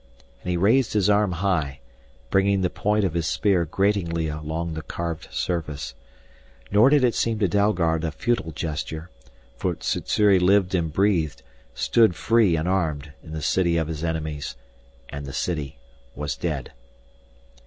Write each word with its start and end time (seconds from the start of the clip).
And 0.41 0.49
he 0.49 0.57
raised 0.57 0.93
his 0.93 1.11
arm 1.11 1.31
high, 1.31 1.79
bringing 2.31 2.61
the 2.61 2.71
point 2.71 3.05
of 3.05 3.13
his 3.13 3.27
spear 3.27 3.65
gratingly 3.65 4.27
along 4.29 4.73
the 4.73 4.81
carved 4.81 5.27
surface. 5.31 5.93
Nor 6.71 6.89
did 6.89 7.03
it 7.03 7.13
seem 7.13 7.37
to 7.37 7.47
Dalgard 7.47 8.03
a 8.03 8.09
futile 8.11 8.51
gesture, 8.51 9.11
for 9.57 9.75
Sssuri 9.79 10.39
lived 10.39 10.73
and 10.73 10.91
breathed, 10.91 11.43
stood 11.75 12.15
free 12.15 12.55
and 12.55 12.67
armed 12.67 13.13
in 13.23 13.31
the 13.33 13.43
city 13.43 13.77
of 13.77 13.87
his 13.87 14.03
enemies 14.03 14.55
and 15.09 15.27
the 15.27 15.33
city 15.33 15.77
was 16.15 16.35
dead. 16.35 16.71